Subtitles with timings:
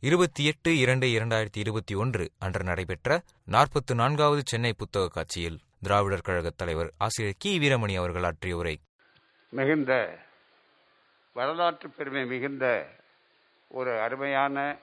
[0.00, 6.56] இருபத்தி எட்டு இரண்டு இரண்டாயிரத்தி இருபத்தி ஒன்று அன்று நடைபெற்ற நாற்பத்து நான்காவது சென்னை புத்தக காட்சியில் திராவிடர் கழகத்
[6.56, 7.58] தலைவர் ஆசிரியர் கி.
[7.58, 8.80] வீரமணி அவர்கள் ஆற்றிய உரை.
[9.48, 10.18] மிகுந்த
[11.32, 12.88] வரலாற்று பெருமை மிகுந்த
[13.68, 14.78] ஒரு அருமையான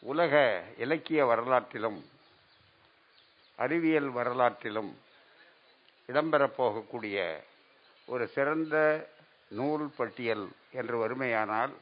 [0.00, 2.04] உலக இலக்கிய வரலாற்றிலும்
[3.56, 4.92] அறிவியல் வரலாற்றிலும்
[6.08, 7.36] இடம்பெறப் போகக்கூடிய
[8.06, 8.76] ஒரு சிறந்த
[9.48, 11.72] நூல் பட்டியல் என்று வறுமையானால்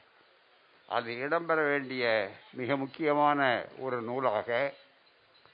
[0.95, 2.05] அது இடம்பெற வேண்டிய
[2.53, 3.41] மிக முக்கியமான
[3.79, 4.49] ஒரு நூலாக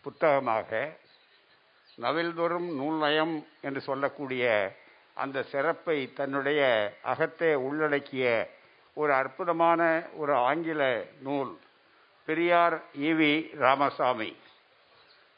[0.05, 0.71] புத்தகமாக
[1.99, 4.45] நவில்தோறும் நூல் நயம் என்று சொல்லக்கூடிய
[5.15, 6.61] அந்த சிறப்பை தன்னுடைய
[7.05, 8.27] அகத்தே உள்ளடக்கிய
[8.97, 9.81] ஒரு அற்புதமான
[10.17, 10.83] ஒரு ஆங்கில
[11.23, 11.53] நூல்
[12.29, 14.31] Periyar E V Ramasamy.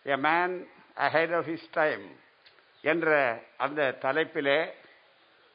[0.07, 0.55] A man
[0.97, 2.05] ahead of his time
[2.85, 3.11] என்ற
[3.57, 4.61] அந்த தலைப்பிலே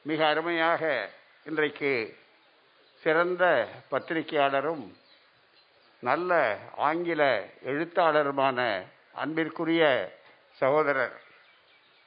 [0.06, 0.84] மிக அருமையாக
[1.46, 1.94] இன்றைக்கு
[3.08, 3.46] சிறந்த
[3.92, 4.86] பத்திரிகையாளரும்
[6.04, 6.32] நல்ல
[6.78, 7.22] ஆங்கில
[7.66, 8.60] எழுத்தாளருமான
[9.14, 9.84] அன்பிற்குரிய
[10.58, 11.16] சகோதரர்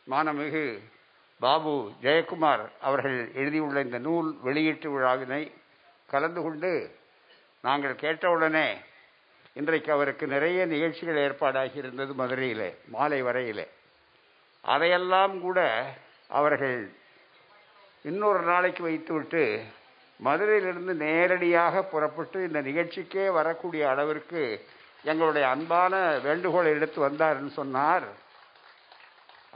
[0.06, 0.64] மானமிகு
[1.40, 5.42] பாபு ஜெயக்குமார் அவர்கள் எழுதியுள்ள இந்த நூல் வெளியீட்டு விழாவினை
[6.08, 6.72] கலந்து கொண்டு
[7.64, 8.68] நாங்கள் கேட்டவுடனே
[9.52, 13.66] இன்றைக்கு அவருக்கு நிறைய நிகழ்ச்சிகள் ஏற்பாடாகி இருந்தது மதுரையில் மாலை வரையிலே.
[14.64, 15.58] அதையெல்லாம் கூட
[16.28, 16.78] அவர்கள்
[18.02, 19.44] இன்னொரு நாளைக்கு வைத்துவிட்டு
[20.26, 24.42] மதுரையிலிருந்து நேரடியாக புறப்பட்டு இந்த நிகழ்ச்சிக்கே வரக்கூடிய அளவிற்கு
[25.10, 25.92] எங்களுடைய அன்பான
[26.26, 28.06] வேண்டுகோளை எடுத்து வந்தார்னு சொன்னார்.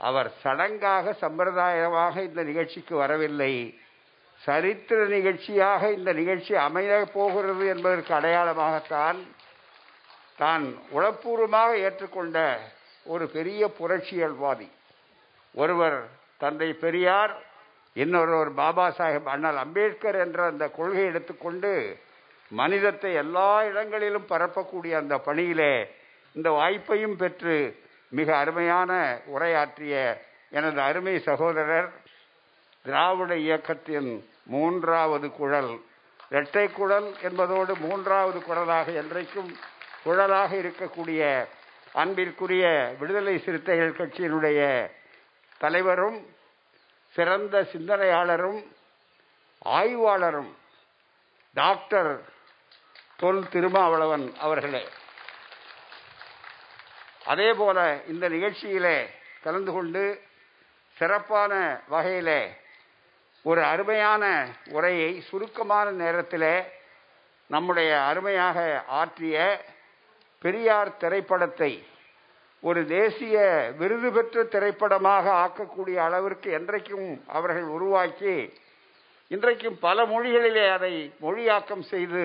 [0.07, 3.53] அவர் சடங்காக சம்பிரதாயமாக இந்த நிகழ்ச்சிக்கு வரவில்லை.
[4.41, 9.19] சரித்திர நிகழ்ச்சியாக இந்த நிகழ்ச்சி அமைய போகிறது என்பதற்கு அடையாளமாகத்தான்
[10.41, 12.37] தான் உளப்பூர்வமாக ஏற்றுக்கொண்ட
[13.13, 14.67] ஒரு பெரிய புரட்சியல்வாதி.
[15.55, 15.99] ஒருவர்
[16.43, 17.33] தந்தை பெரியார்
[17.95, 21.97] இன்னொருவர் பாபா சாஹேப் அண்ணல் அம்பேத்கர் என்ற அந்த கொள்கையை எடுத்துக்கொண்டு
[22.49, 25.73] மனிதத்தை எல்லா இடங்களிலும் பரப்பக்கூடிய அந்த பணியிலே
[26.33, 27.55] இந்த வாய்ப்பையும் பெற்று
[28.09, 28.91] மிக அருமையான
[29.25, 31.89] உரையாற்றிய எனது அருமை சகோதரர்
[32.83, 34.09] திராவிட இயக்கத்தின்
[34.45, 35.71] மூன்றாவது குழல்.
[36.29, 39.51] இரட்டை குழல் என்பதோடு மூன்றாவது குழலாக என்றைக்கும்
[40.03, 41.21] குழலாக இருக்கக்கூடிய
[41.93, 44.89] அன்பிற்குரிய விடுதலை சிறுத்தைகள் கட்சியினுடைய
[45.57, 46.17] தலைவரும்
[47.15, 48.61] சிறந்த சிந்தனையாளரும்
[49.65, 50.51] ஆய்வாளரும்
[51.55, 52.11] டாக்டர்
[53.15, 54.83] தொல் திருமாவளவன் அவர்களே.
[57.25, 57.77] அதே போல
[58.07, 58.97] இந்த நிகழ்ச்சியிலே
[59.43, 60.03] கலந்து கொண்டு
[60.97, 61.53] சிறப்பான
[61.87, 62.41] வகையிலே
[63.45, 64.23] ஒரு அருமையான
[64.69, 66.49] உரையை சுருக்கமான நேரத்தில்
[67.49, 69.37] நம்முடைய அருமையாக ஆற்றிய
[70.41, 71.71] பெரியார் திரைப்படத்தை
[72.65, 73.37] ஒரு தேசிய
[73.77, 78.35] விருது பெற்ற திரைப்படமாக ஆக்கக்கூடிய அளவிற்கு என்றைக்கும் அவர்கள் உருவாக்கி
[79.31, 82.23] இன்றைக்கும் பல மொழிகளிலே அதை மொழியாக்கம் செய்து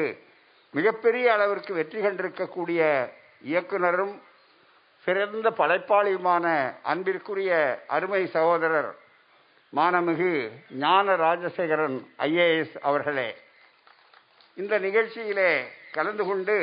[0.75, 2.81] மிகப்பெரிய அளவிற்கு வெற்றி கண்டிருக்கக்கூடிய
[3.43, 4.15] இயக்குனரும்
[5.06, 6.47] சிறந்த படைப்பாளியுமான
[6.83, 7.53] அன்பிற்குரிய
[7.87, 8.91] அருமை சகோதரர்
[9.72, 10.33] மானமிகு
[10.78, 13.28] ஞான ராஜசேகரன் ஐஏஎஸ் அவர்களே.
[14.57, 15.51] இந்த நிகழ்ச்சியிலே
[15.93, 16.57] கலந்து கொண்டு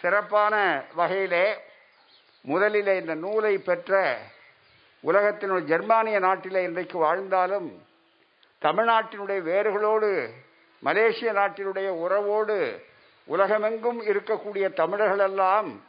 [0.00, 0.54] சிறப்பான
[0.94, 1.46] வகையிலே
[2.44, 4.18] முதலில் இந்த நூலை பெற்ற
[5.04, 7.82] உலகத்தினுடைய ஜெர்மானிய நாட்டிலே இன்றைக்கு வாழ்ந்தாலும்
[8.62, 10.30] தமிழ்நாட்டினுடைய வேர்களோடு
[10.80, 12.82] மலேசிய நாட்டினுடைய உறவோடு
[13.26, 15.80] உலகமெங்கும் இருக்கக்கூடிய தமிழர்களெல்லாம்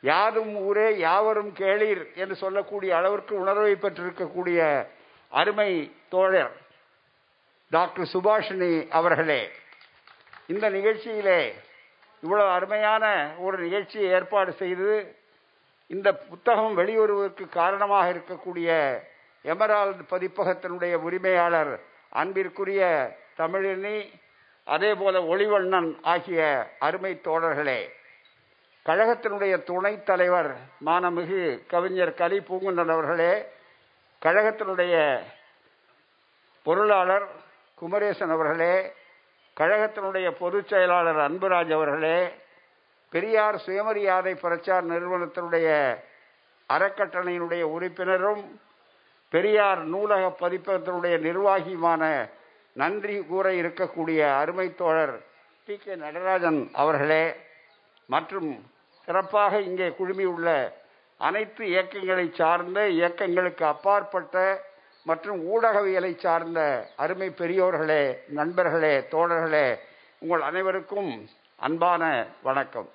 [0.00, 4.86] யாதும் ஊரே யாவரும் கேளீர் என்று சொல்லக்கூடிய அளவிற்கு உணர்வை பெற்றிருக்கக்கூடிய
[5.28, 6.52] அருமை தோழர்
[7.70, 9.50] டாக்டர் சுபாஷினி அவர்களே.
[10.46, 11.52] இந்த நிகழ்ச்சியிலே
[12.20, 15.19] இவ்வளவு அருமையான ஒரு நிகழ்ச்சியை ஏற்பாடு செய்து
[15.90, 18.70] இந்த புத்தகம் வெளிவருவதற்கு காரணமாக இருக்கக்கூடிய
[19.44, 21.72] எமரால்டு பதிப்பகத்தினுடைய உரிமையாளர்
[22.12, 22.82] அன்பிற்குரிய
[23.38, 23.96] தமிழினி
[24.66, 26.40] அதே போல ஒளிவண்ணன் ஆகிய
[26.78, 27.80] அருமை தோழர்களே
[28.86, 30.50] கழகத்தினுடைய துணைத் தலைவர்
[30.86, 33.32] மானமிகு கவிஞர் கலி பூங்குன்றன் அவர்களே
[34.22, 34.94] கழகத்தினுடைய
[36.66, 37.26] பொருளாளர்
[37.78, 38.74] குமரேசன் அவர்களே
[39.56, 42.18] கழகத்தினுடைய பொதுச் செயலாளர் அன்புராஜ் அவர்களே
[43.12, 45.68] பெரியார் சுயமரியாதை பிரச்சார நிறுவனத்தினுடைய
[46.68, 48.44] அறக்கட்டளையினுடைய உறுப்பினரும்
[49.32, 52.02] பெரியார் நூலக பதிப்பகத்தினுடைய நிர்வாகியுமான
[52.76, 55.16] நன்றி கூற இருக்கக்கூடிய அருமை தோழர்
[55.68, 55.76] டி.
[55.76, 55.94] கே.
[55.94, 57.24] நடராஜன் அவர்களே
[58.08, 58.50] மற்றும்
[59.08, 60.48] சிறப்பாக இங்கே குழுமியுள்ள
[61.20, 64.36] அனைத்து இயக்கங்களை சார்ந்த இயக்கங்களுக்கு அப்பாற்பட்ட
[65.06, 66.60] மற்றும் ஊடகவியலை சார்ந்த
[66.96, 69.68] அருமை பெரியோர்களே நண்பர்களே தோழர்களே
[70.18, 71.12] உங்கள் அனைவருக்கும்
[71.58, 72.02] அன்பான
[72.42, 72.88] வணக்கம்.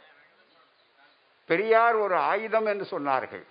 [1.45, 3.45] பெரியார் ஒரு ஆயுதம் என்று சொன்னார்கள்.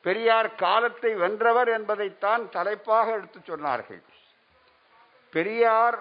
[0.00, 4.02] பெரியார் காலத்தை வென்றவர் என்பதைத்தான் தலைப்பாக எடுத்து சொன்னார்கள்.
[5.30, 5.98] பெரியார்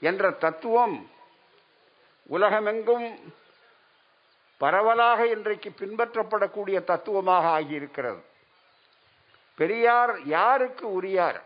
[0.00, 1.10] என்ற தத்துவம்
[2.26, 3.32] உலகமெங்கும்
[4.56, 8.22] பரவலாக இன்றைக்கு பின்பற்றப்படக்கூடிய தத்துவமாக ஆகியிருக்கிறது.
[9.56, 11.42] பெரியார் யாருக்கு உரியார்?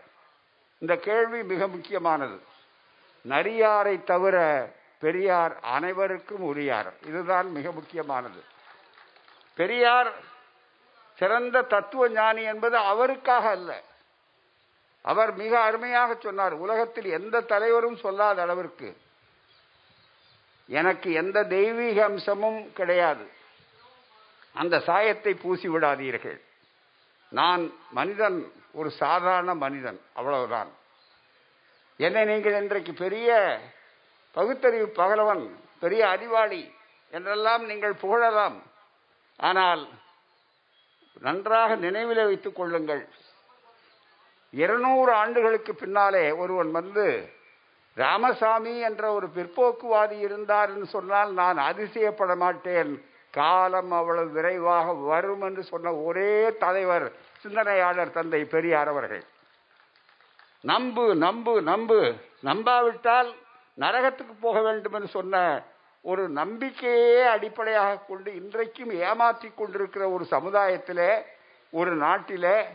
[0.77, 2.41] இந்த கேள்வி மிக முக்கியமானது.
[3.29, 4.67] நரியாரை தவிர
[5.03, 8.41] பெரியார் அனைவருக்கும் உரியார் இதுதான் மிக முக்கியமானது.
[9.59, 10.11] பெரியார்
[11.19, 13.71] சிறந்த தத்துவ ஞானி என்பது அவருக்காக அல்ல.
[15.11, 18.89] அவர் மிக அருமையாக சொன்னார் உலகத்தில் எந்த தலைவரும் சொல்லாத அளவிற்கு
[20.69, 23.25] எனக்கு எந்த தெய்வீக அம்சமும் கிடையாது.
[24.61, 26.39] அந்த சாயத்தை பூசி விடாதீர்கள்.
[27.39, 28.37] நான் மனிதன்
[28.79, 30.71] ஒரு சாதாரண மனிதன் அவ்வளவுதான்.
[31.99, 33.29] என்னை நீங்கள் இன்றைக்கு பெரிய
[34.35, 35.43] பகுத்தறிவு பகலவன்
[35.79, 36.61] பெரிய அறிவாளி
[37.11, 38.57] என்றெல்லாம் நீங்கள் புகழலாம்.
[39.39, 39.83] ஆனால்
[41.19, 43.03] நன்றாக நினைவில் வைத்துக் கொள்ளுங்கள்.
[44.49, 47.05] இருநூறு ஆண்டுகளுக்கு பின்னாலே ஒருவன் வந்து
[47.97, 53.11] ராமசாமி என்ற ஒரு பிற்போக்குவாதி இருந்தார் என்று சொன்னால் நான் அதிசயப்பட மாட்டேன்.
[53.31, 57.07] காலம் அவ்வளவு விரைவாக வரும் என்று சொன்ன ஒரே தலைவர்
[57.41, 59.23] சிந்தனையாளர் தந்தை பெரியார் அவர்கள்.
[60.61, 61.99] நம்பு நம்பு நம்பு.
[62.43, 63.31] நம்பாவிட்டால்
[63.79, 65.63] நரகத்துக்கு போக வேண்டும் என்று சொன்ன
[66.01, 71.21] ஒரு நம்பிக்கையே அடிப்படையாக கொண்டு இன்றைக்கும் ஏமாற்றி கொண்டிருக்கிற ஒரு சமுதாயத்தில்
[71.69, 72.65] ஒரு நாட்டிலே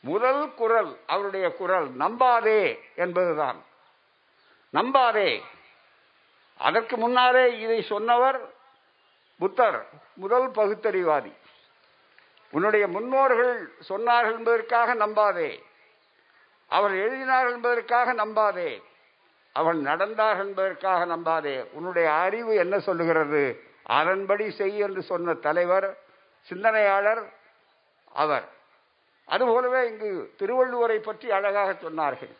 [0.00, 3.64] முதல் குரல் அவருடைய குரல் நம்பாதே என்பதுதான்.
[4.72, 5.40] நம்பாதே.
[6.58, 8.40] அதற்கு முன்னாலே இதை சொன்னவர்
[9.38, 11.32] புத்தர் முதல் பகுத்தறிவாதி.
[12.50, 15.62] உன்னுடைய முன்னோர்கள் சொன்னார்கள் என்பதற்காக நம்பாதே.
[16.68, 18.82] அவர் எழுதினார்கள் என்பதற்காக நம்பாதே.
[19.52, 21.66] அவன் நடந்தார்கள் என்பதற்காக நம்பாதே.
[21.72, 23.62] உன்னுடைய அறிவு என்ன சொல்லுகிறது?
[23.82, 25.98] அதன்படி செய் என்று சொன்ன தலைவர்
[26.40, 27.22] சிந்தனையாளர்
[28.12, 28.48] அவர்.
[29.24, 32.34] அதுபோலவே இங்கு திருவள்ளுவரை பற்றி அழகாக சொன்னார்கள்.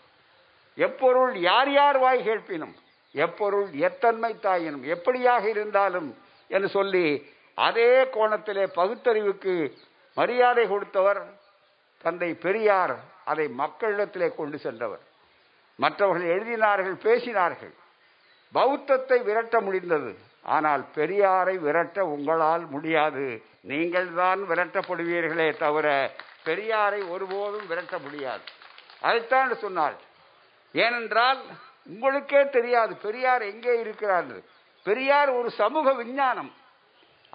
[0.75, 2.75] எப்பொருள் யார் யார் வாய் கேட்பினும்
[3.13, 6.17] எப்பொருள் எத்தன்மை தாயினும் எப்படியாக இருந்தாலும்
[6.49, 9.73] என்று சொல்லி அதே கோணத்திலே பகுத்தறிவுக்கு
[10.15, 11.23] மரியாதை கொடுத்தவர்
[12.03, 12.97] தந்தை பெரியார்.
[13.25, 15.01] அதை மக்களிடத்திலே கொண்டு சென்றவர்.
[15.83, 17.75] மற்றவர்கள் எழுதினார்கள் பேசினார்கள்.
[18.55, 20.11] பௌத்தத்தை விரட்ட முடிந்தது.
[20.57, 23.25] ஆனால் பெரியாரை விரட்ட உங்களால் முடியாது.
[23.71, 25.87] நீங்கள் தான் விரட்டப்படுவீர்களே தவிர
[26.47, 28.45] பெரியாரை ஒருபோதும் விரட்ட முடியாது.
[29.07, 29.97] அதைத்தான் சொன்னார்
[30.85, 31.41] ஏனென்றால்
[31.93, 34.33] உங்களுக்கே தெரியாது பெரியார் எங்கே இருக்கிறார்
[34.87, 36.51] பெரியார் ஒரு சமூக விஞ்ஞானம்.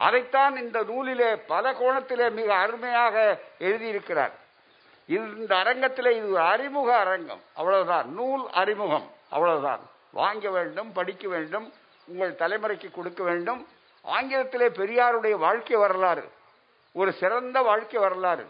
[0.06, 3.16] அதைத்தான் இந்த நூலிலே பல கோணத்திலே மிக அருமையாக
[3.68, 4.34] எழுதியிருக்கிறார்.
[5.08, 7.42] இந்த அரங்கத்தில் இது ஒரு அறிமுக அரங்கம்.
[7.56, 8.14] அவ்வளவுதான்.
[8.14, 9.12] நூல் அறிமுகம்.
[9.30, 9.80] அவ்வளவுதான்.
[10.12, 11.74] வாங்க வேண்டும் படிக்க வேண்டும்
[12.06, 13.68] உங்கள் தலைமுறைக்கு கொடுக்க வேண்டும்.
[14.06, 16.24] ஆங்கிலத்திலே பெரியாருடைய வாழ்க்கை வரலாறு
[16.94, 18.46] ஒரு சிறந்த வாழ்க்கை வரலாறு.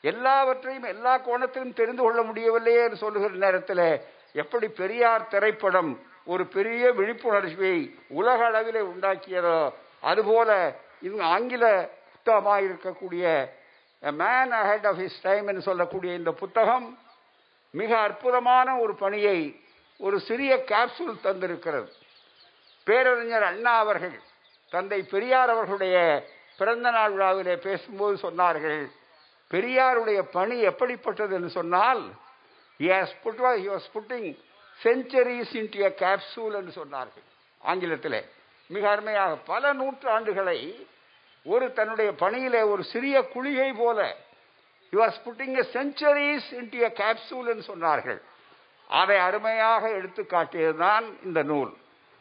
[0.00, 4.00] எல்லாவற்றையும் எல்லா கோணத்திலும் தெரிந்து கொள்ள முடியவில்லையே என்று சொல்லுகிற நேரத்தில்
[4.32, 13.50] எப்படி பெரியார் திரைப்படம் ஒரு பெரிய விழிப்புணர்ச்சியை உலக அளவிலே உண்டாக்கியதோ அதுபோல இது ஆங்கில புத்தகமாக இருக்கக்கூடிய
[14.00, 16.98] man ahead of his time என்று சொல்லக்கூடிய இந்த புத்தகம்
[17.70, 19.60] மிக அற்புதமான ஒரு பணியை
[19.98, 21.88] ஒரு சிறிய கேப்சூல் தந்திருக்கிறது.
[22.84, 24.20] பேரறிஞர் அண்ணா அவர்கள்
[24.70, 26.26] தந்தை பெரியார் அவர்களுடைய
[26.56, 28.90] பிறந்த நாள் விழாவிலே பேசும்போது சொன்னார்கள்
[29.50, 31.34] பெரியாருடைய பணி எப்படிப்பட்டது?
[31.34, 32.02] என்று சொன்னால்
[32.78, 34.38] he has put he was putting
[34.82, 37.24] centuries என்று சொன்னார்கள்
[37.64, 38.24] ஆங்கிலத்திலே.
[38.66, 40.86] மிக அருமையாக பல நூற்றாண்டுகளை
[41.46, 44.16] ஒரு தன்னுடைய பணியிலே ஒரு சிறிய குழிகை போல.
[44.90, 48.20] You are putting a centuries into a capsule என்று சொன்னார்கள்.
[48.88, 51.76] அதை அருமையாக எடுத்து காட்டியதுதான் இந்த நூல்.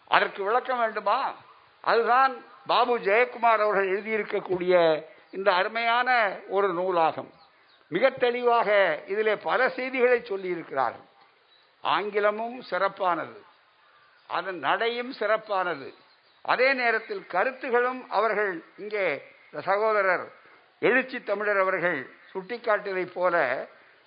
[0.07, 1.33] அதற்கு விளக்கம் வேண்டுமா?
[1.81, 7.31] அதுதான் பாபு ஜெயக்குமார் அவர்கள் எழுதியிருக்கக்கூடிய இந்த அருமையான ஒரு நூலாகும்.
[7.87, 11.09] மிக தெளிவாக இதிலே பல செய்திகளை சொல்லியிருக்கிறார்கள்.
[11.81, 13.43] ஆங்கிலமும் சிறப்பானது.
[14.27, 15.93] அதன் நடையும் சிறப்பானது.
[16.51, 19.05] அதே நேரத்தில் கருத்துகளும் அவர்கள் இங்கே
[19.69, 20.25] சகோதரர்
[20.79, 21.99] எழுச்சி தமிழர் அவர்கள்
[22.33, 23.35] சுட்டிக்காட்டியதைப் போல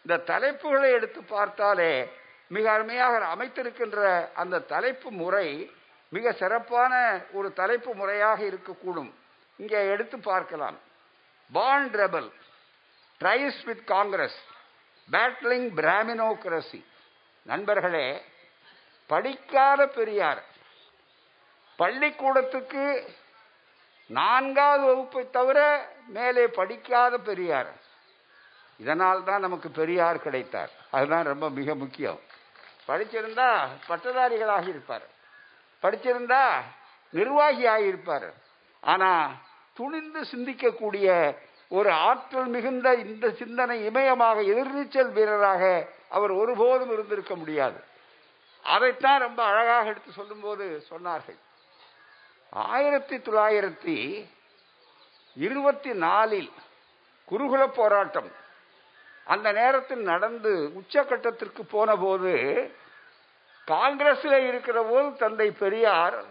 [0.04, 1.92] இந்த தலைப்புகளை எடுத்து பார்த்தாலே
[2.56, 4.02] மிக அருமையாக அமைத்திருக்கின்ற
[4.42, 5.48] அந்த தலைப்பு முறை
[6.12, 6.92] மிக சிறப்பான
[7.32, 9.10] ஒரு தலைப்பு முறையாக இருக்கக்கூடும்.
[9.56, 10.78] இங்கே எடுத்து பார்க்கலாம்.
[11.52, 12.28] Bond rebel
[13.20, 14.38] tries with Congress
[15.08, 16.80] battling Brahminocracy
[17.46, 18.06] நண்பர்களே
[19.10, 20.42] படிக்காத பெரியார்
[21.80, 22.84] பள்ளிக்கூடத்துக்கு
[24.06, 25.58] நான்காவது வகுப்பை தவிர
[26.16, 27.70] மேலே படிக்காத பெரியார்.
[28.82, 30.72] இதனால் தான் நமக்கு பெரியார் கிடைத்தார்.
[30.90, 32.20] அதுதான் ரொம்ப மிக முக்கியம்.
[32.88, 33.48] படிச்சிருந்தா
[33.88, 35.06] பட்டதாரிகளாக இருப்பார்.
[35.82, 36.42] படிச்சிருந்தா
[37.10, 38.28] நிர்வாகி ஆகியிருப்பார்
[38.80, 39.30] ஆனால்
[39.78, 41.08] துணிந்து சிந்திக்கக்கூடிய
[41.68, 45.62] ஒரு ஆற்றல் மிகுந்த இந்த சிந்தனை இமயமாக எதிர்நீச்சல் வீரராக
[46.16, 47.78] அவர் ஒருபோதும் இருந்திருக்க முடியாது.
[48.62, 51.38] அதைத்தான் ரொம்ப அழகாக எடுத்து சொல்லும்போது சொன்னார்கள்.
[52.50, 54.28] ஆயிரத்தி தொள்ளாயிரத்தி
[55.34, 56.50] இருபத்தி நாலில்
[57.30, 58.30] குருகுல போராட்டம்.
[59.24, 62.70] அந்த நேரத்தில் நடந்து உச்சக்கட்டத்திற்கு போன போது
[63.64, 66.24] காங்கிரஸில் இருக்கிற போது தந்தை பெரியார்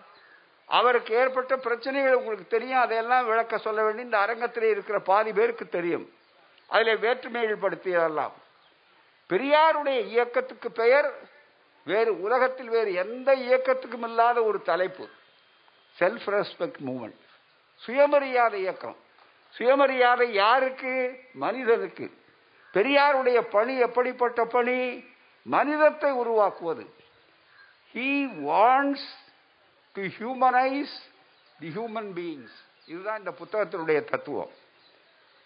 [0.65, 6.13] அவருக்கு ஏற்பட்ட பிரச்சனைகள் உங்களுக்கு தெரியும் அதையெல்லாம் விளக்க சொல்ல வேண்டி இந்த அரங்கத்தில் இருக்கிற பாதி பேருக்கு தெரியும்.
[6.67, 8.31] அதில் வேற்றுமைகள் படுத்தியதெல்லாம்
[9.29, 11.13] பெரியாருடைய இயக்கத்துக்கு பெயர்
[11.85, 15.09] வேறு உலகத்தில் வேறு எந்த இயக்கத்துக்கும் இல்லாத ஒரு தலைப்பு.
[15.99, 17.25] செல்ஃப் ரெஸ்பெக்ட் மூமெண்ட்
[17.75, 18.95] சுயமரியாதை இயக்கம்.
[19.49, 21.19] சுயமரியாதை யாருக்கு?
[21.33, 22.17] மனிதனுக்கு.
[22.73, 25.03] பெரியாருடைய பணி எப்படிப்பட்ட பணி?
[25.43, 26.93] மனிதத்தை உருவாக்குவது.
[27.93, 29.07] He wants
[29.93, 30.95] to humanise
[31.59, 34.49] the human beings இதுதான் இந்த புத்தகத்தினுடைய தத்துவம்.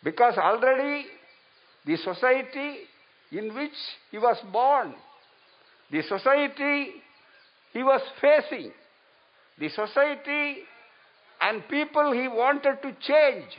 [0.03, 1.11] Because already
[1.85, 2.89] the society
[3.29, 3.81] in which
[4.11, 4.95] he was born
[5.89, 7.03] the society
[7.73, 8.79] he was facing
[9.58, 10.42] The society
[11.40, 13.54] and people he wanted to change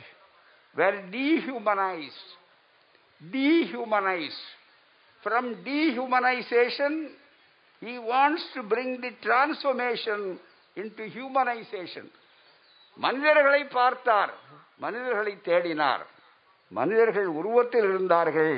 [0.76, 2.28] were dehumanized.
[3.20, 4.44] Dehumanized.
[5.24, 6.92] From dehumanization,
[7.82, 10.20] he wants to bring the transformation
[10.76, 12.06] into humanization.
[12.96, 14.30] மனிதர்களை பார்த்தார்
[14.80, 16.02] மனிதர்களை தேடினார்
[16.72, 18.54] மனிதர்கள் உருவத்தில் இருந்தார்கள்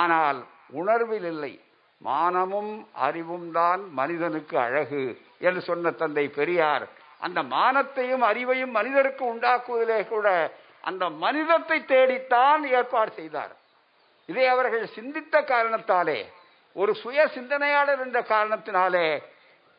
[0.00, 0.38] ஆனால்
[0.72, 1.52] உணர்வில் இல்லை
[2.00, 2.72] மானமும்
[3.06, 5.02] அறிவும் தான் மனிதனுக்கு அழகு
[5.47, 6.85] என்று சொன்ன தந்தை பெரியார்
[7.25, 10.27] அந்த மானத்தையும் அறிவையும் மனிதருக்கு உண்டாக்குவதிலே கூட
[10.89, 13.51] அந்த மனிதத்தை தேடித்தான் ஏற்பாடு செய்தார்.
[14.29, 16.19] இதை அவர்கள் சிந்தித்த காரணத்தாலே
[16.75, 19.07] ஒரு சுய சிந்தனையாளர் என்ற காரணத்தினாலே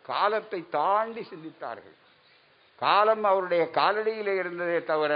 [0.04, 1.96] காலத்தை தாண்டி சிந்தித்தார்கள்.
[2.82, 5.12] காலம் அவருடைய காலடியிலே இருந்ததே தவிர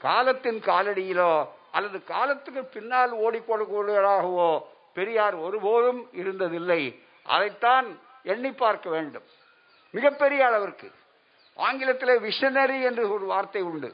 [0.00, 1.32] காலத்தின் காலடியிலோ
[1.76, 4.50] அல்லது காலத்துக்கு பின்னால் ஓடிக்கொடுக்கூடியவராகவோ
[4.96, 6.80] பெரியார் ஒருபோதும் இருந்ததில்லை.
[7.26, 7.88] அதைத்தான்
[8.32, 9.26] எண்ணி பார்க்க வேண்டும்.
[9.96, 10.88] மிகப்பெரிய அளவிற்கு.
[11.66, 13.90] ஆங்கிலத்தில் விஷனரி என்று ஒரு வார்த்தை உண்டு.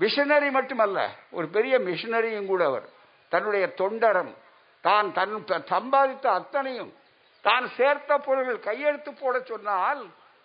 [0.00, 0.98] விஷனரி மட்டுமல்ல
[1.36, 2.86] ஒரு பெரிய மிஷனரியும் கூட அவர்.
[3.32, 4.32] தன்னுடைய தொண்டரம்
[4.84, 5.34] தான் தன்
[5.74, 6.92] சம்பாதித்த அத்தனையும்
[7.44, 10.02] தான் சேர்த்த பொருள்கள் கையெழுத்து போட சொன்னால்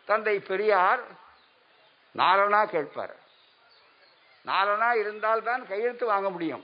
[0.07, 1.03] தந்தை பெரியார்
[2.15, 3.15] நாலனா கேட்பார்.
[4.45, 6.63] நாலனா இருந்தால் தான் கையெழுத்து வாங்க முடியும்.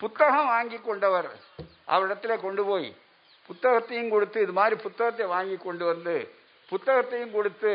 [0.00, 1.28] புத்தகம் வாங்கி கொண்டவர்
[1.94, 2.88] அவரிடத்துல கொண்டு போய்
[3.48, 6.14] புத்தகத்தையும் கொடுத்து இது மாதிரி புத்தகத்தை வாங்கி கொண்டு வந்து
[6.70, 7.72] புத்தகத்தையும் கொடுத்து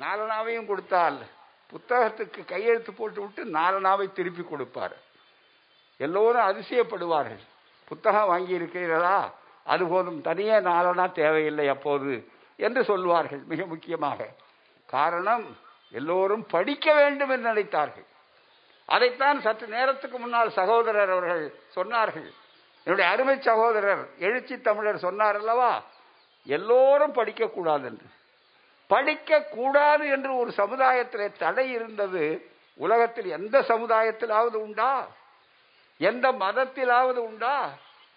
[0.00, 1.18] நாலனாவையும் கொடுத்தால்
[1.72, 4.96] புத்தகத்துக்கு கையெழுத்து போட்டு விட்டு நாலனாவை திருப்பி கொடுப்பார்.
[5.96, 7.44] எல்லோரும் அதிசயப்படுவார்கள்.
[7.88, 9.18] புத்தகம் வாங்கி இருக்கிறீர்களா
[9.64, 10.20] அது போதும்.
[10.20, 14.28] தனியே நாலனா தேவையில்லை அப்போது என்று சொல்வார்கள் மிக முக்கியமாக.
[14.86, 15.46] காரணம்
[15.90, 18.06] எல்லோரும் படிக்க வேண்டும் என்று நினைத்தார்கள்.
[18.86, 22.28] அதைத்தான் சற்று நேரத்துக்கு முன்னால் சகோதரர் அவர்கள் சொன்னார்கள்.
[22.84, 25.82] என்னுடைய அருமை சகோதரர் எழுச்சி தமிழர் சொன்னார் அல்லவா?
[26.44, 28.06] எல்லோரும் படிக்கக்கூடாது என்று.
[28.86, 35.06] படிக்க கூடாது என்று ஒரு சமுதாயத்திலே தடை இருந்தது உலகத்தில் எந்த சமுதாயத்திலாவது உண்டா?
[35.98, 37.70] எந்த மதத்திலாவது உண்டா?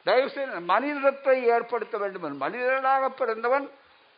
[0.03, 3.69] தயவுசெய்து மனிதத்தை ஏற்படுத்த வேண்டும் மனிதனாக பிறந்தவன்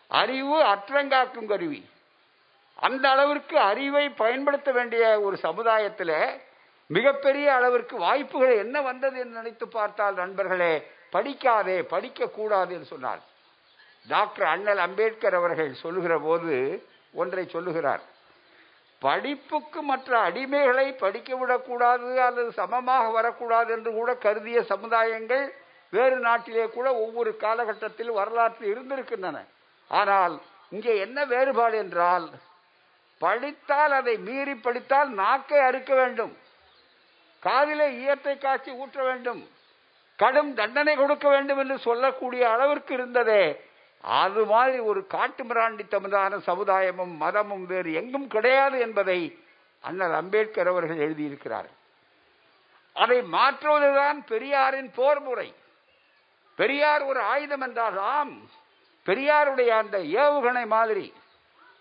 [0.07, 1.89] அறிவு அற்றங்காக்கும் கருவி.
[2.75, 6.39] அந்த அளவிற்கு அறிவை பயன்படுத்த வேண்டிய ஒரு சமுதாயத்தில்
[6.87, 10.73] மிகப்பெரிய அளவிற்கு வாய்ப்புகள் என்ன வந்தது என்று நினைத்து பார்த்தால் நண்பர்களே
[11.11, 13.21] படிக்காதே படிக்க கூடாது என்று சொன்னார்.
[14.07, 16.55] டாக்டர் அண்ணல் அம்பேத்கர் அவர்கள் சொல்லுகிற போது
[17.21, 18.03] ஒன்றை சொல்லுகிறார்.
[19.01, 25.45] படிப்புக்கு மற்ற அடிமைகளை படிக்க விடக்கூடாது அல்லது சமமாக வரக்கூடாது என்று கூட கருதிய சமுதாயங்கள்
[25.93, 29.37] வேறு நாட்டிலே கூட ஒவ்வொரு காலகட்டத்தில் வரலாற்றில் இருந்திருக்கின்றன.
[29.91, 30.35] ஆனால்
[30.71, 32.27] இங்கே என்ன வேறுபாடு என்றால்
[33.21, 36.31] படித்தால் அதை மீறி படித்தால் நாக்கை அறுக்க வேண்டும்.
[37.43, 39.41] காதிலே ஈயத்தை காட்சி ஊற்ற வேண்டும்.
[40.19, 43.43] கடும் தண்டனை கொடுக்க வேண்டும் என்று சொல்லக்கூடிய அளவிற்கு இருந்ததே
[44.01, 49.39] அது மாதிரி ஒரு காட்டு தமிழான சமுதாயமும் மதமும் வேறு எங்கும் கிடையாது என்பதை
[49.79, 51.65] அண்ணல் அம்பேத்கர் அவர்கள் எழுதியிருக்கிறார்.
[52.93, 55.53] அதை மாற்றுவதுதான் பெரியாரின் போர் முறை.
[56.55, 58.49] பெரியார் ஒரு ஆயுதம் என்றால் ஆம்.
[59.05, 61.13] பெரியாருடைய அந்த ஏவுகணை மாதிரி.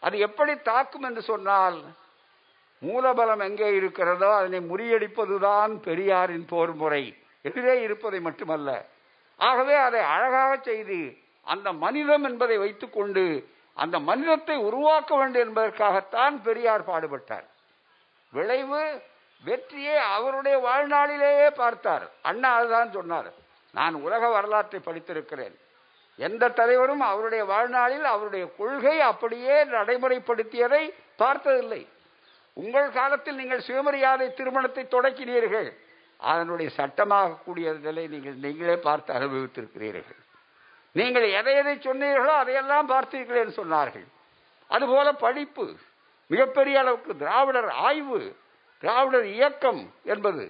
[0.00, 1.82] அது எப்படி தாக்கும் என்று சொன்னால்
[2.82, 7.16] மூலபலம் எங்கே இருக்கிறதோ அதனை முறியடிப்பதுதான் பெரியாரின் போர் முறை.
[7.42, 8.86] எதிரே இருப்பதை மட்டுமல்ல.
[9.36, 11.16] ஆகவே அதை அழகாக செய்து
[11.52, 13.24] அந்த மனிதம் என்பதை வைத்துக்கொண்டு
[13.82, 17.46] அந்த மனிதத்தை உருவாக்க வேண்டும் என்பதற்காகத்தான் பெரியார் பாடுபட்டார்.
[18.32, 18.82] விளைவு
[19.42, 22.04] வெற்றியை அவருடைய வாழ்நாளிலேயே பார்த்தார்.
[22.28, 23.30] அண்ணா அதுதான் சொன்னார்
[23.78, 25.56] நான் உலக வரலாற்றை படித்திருக்கிறேன்.
[26.18, 30.82] எந்த தலைவரும் அவருடைய வாழ்நாளில் அவருடைய கொள்கை அப்படியே நடைமுறைப்படுத்தியதை
[31.22, 31.82] பார்த்ததில்லை.
[32.56, 35.68] உங்கள் காலத்தில் நீங்கள் சுயமரியாதை திருமணத்தை தொடக்கினீர்கள்.
[36.30, 40.19] அதனுடைய சட்டமாக கூடிய நிலை நீங்கள் நீங்களே பார்த்து அனுபவித்திருக்கிறீர்கள்.
[40.98, 44.06] நீங்கள் எதை எதை சொன்னீர்களோ அதையெல்லாம் பார்த்தீர்கள் என்று சொன்னார்கள்.
[44.70, 45.66] அதுபோல படிப்பு
[46.30, 48.20] மிகப்பெரிய அளவுக்கு திராவிடர் ஆய்வு
[48.82, 49.80] திராவிடர் இயக்கம்
[50.12, 50.44] என்பது.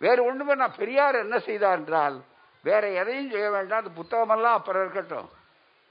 [0.00, 2.16] வேறு ஒன்றுமே நான் பெரியார் என்ன செய்தார் என்றால்
[2.64, 5.28] வேற எதையும் செய்ய வேண்டாம் அந்த புத்தகமெல்லாம் அப்புறம் இருக்கட்டும்.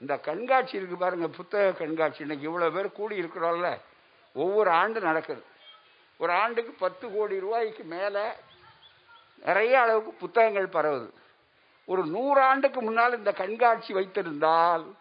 [0.02, 2.20] இந்த கண்காட்சி இருக்கு பாருங்க புத்தக கண்காட்சி.
[2.24, 3.70] இன்னைக்கு இவ்வளோ பேர் கூடி இருக்கிறோம்ல.
[4.34, 5.42] ஒவ்வொரு ஆண்டு நடக்குது.
[6.20, 8.24] ஒரு ஆண்டுக்கு பத்து கோடி ரூபாய்க்கு மேலே
[9.46, 11.08] நிறைய அளவுக்கு புத்தகங்கள் பரவுது.
[11.84, 14.94] ஒரு நூறாண்டுக்கு முன்னால் இந்த கண்காட்சி வைத்திருந்தால்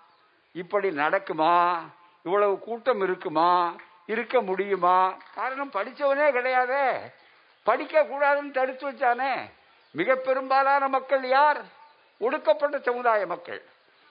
[0.52, 1.80] இப்படி நடக்குமா?
[2.24, 3.76] இவ்வளவு கூட்டம் இருக்குமா?
[4.06, 5.14] இருக்க முடியுமா?
[5.36, 7.12] காரணம் படிச்சவனே கிடையாதே.
[7.64, 9.52] படிக்க கூடாதுன்னு தடுத்து வச்சானே.
[9.92, 11.62] மிக பெரும்பாலான மக்கள் யார்?
[12.20, 13.62] ஒடுக்கப்பட்ட சமுதாய மக்கள்.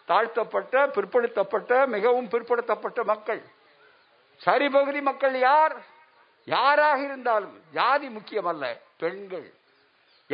[0.06, 3.42] தாழ்த்தப்பட்ட பிற்படுத்தப்பட்ட மிகவும் பிற்படுத்தப்பட்ட மக்கள்.
[4.44, 5.76] சரிபகுதி மக்கள் யார்?
[6.44, 9.54] யாராக இருந்தாலும் ஜாதி முக்கியமல்ல பெண்கள்.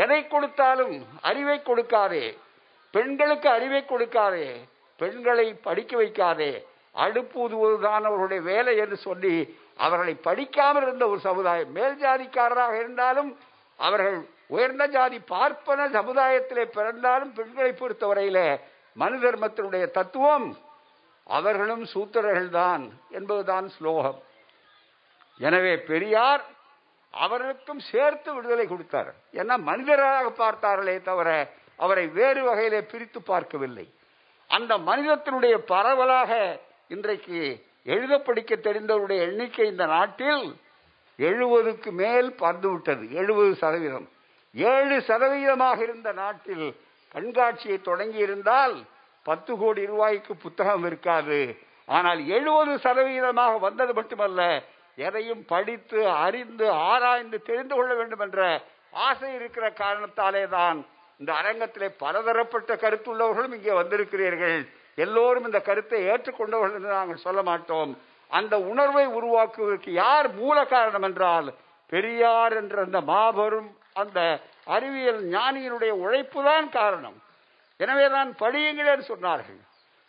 [0.02, 2.24] எதை கொடுத்தாலும் அறிவை கொடுக்காதே.
[2.90, 4.48] பெண்களுக்கு அறிவை கொடுக்காதே.
[4.96, 6.52] பெண்களை படிக்க வைக்காதே.
[6.94, 11.72] அடுப்புதுவதுதான் அவர்களுடைய வேலை என்று சொல்லி அவர்களை படிக்காமல் இருந்த ஒரு சமுதாயம்.
[11.72, 13.30] மேல் ஜாதிக்காரராக இருந்தாலும்
[13.76, 18.60] அவர்கள் உயர்ந்த ஜாதி பார்ப்பன சமுதாயத்திலே பிறந்தாலும் பெண்களை பொறுத்தவரையில
[18.94, 20.48] மனு தர்மத்தினுடைய தத்துவம்
[21.26, 24.20] அவர்களும் சூத்திரர்கள்தான் என்பதுதான் ஸ்லோகம்.
[25.38, 26.44] எனவே பெரியார்
[27.25, 29.11] அவர்களுக்கும் சேர்த்து விடுதலை கொடுத்தார்.
[29.40, 31.28] ஏன்னா மனிதராக பார்த்தார்களே தவிர
[31.85, 33.87] அவரை வேறு வகையிலே பிரித்து பார்க்கவில்லை.
[34.50, 36.32] அந்த மனிதத்தினுடைய பரவலாக
[36.94, 37.38] இன்றைக்கு
[37.94, 40.44] எழுத படிக்க தெரிந்தவருடைய எண்ணிக்கை இந்த நாட்டில்
[41.18, 43.04] எழுபதுக்கு மேல் பறந்து விட்டது.
[43.20, 44.08] எழுபது சதவீதம்.
[44.54, 46.66] ஏழு சதவீதமாக இருந்த நாட்டில்
[47.14, 48.76] கண்காட்சியை தொடங்கி இருந்தால்
[49.26, 51.40] பத்து கோடி ரூபாய்க்கு புத்தகம் இருக்காது.
[51.96, 54.42] ஆனால் எழுபது சதவீதமாக வந்தது மட்டுமல்ல
[54.98, 58.40] எதையும் படித்து அறிந்து ஆராய்ந்து தெரிந்து கொள்ள வேண்டும் என்ற
[59.06, 60.78] ஆசை இருக்கிற காரணத்தாலே தான்
[61.20, 64.58] இந்த அரங்கத்திலே பலதரப்பட்ட கருத்துள்ளவர்களும் இங்கே வந்திருக்கிறீர்கள்.
[65.04, 67.92] எல்லோரும் இந்த கருத்தை ஏற்றுக்கொண்டவர்கள் என்று நாங்கள் சொல்ல மாட்டோம்.
[68.30, 71.48] அந்த உணர்வை உருவாக்குவதற்கு யார் மூல காரணம் என்றால்
[71.92, 73.68] பெரியார் என்ற அந்த மாபெரும்
[74.02, 74.20] அந்த
[74.76, 77.18] அறிவியல் ஞானியினுடைய உழைப்பு தான் காரணம்.
[77.80, 79.61] எனவேதான் படியுங்கள் சொன்னார்கள்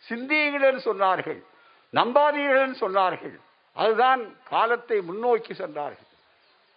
[0.04, 1.40] சிந்தியுங்கள் சொன்னார்கள்
[1.94, 3.36] நம்பாதீர்கள் சொன்னார்கள்.
[3.82, 6.06] அதுதான் காலத்தை முன்னோக்கி சென்றார்கள்.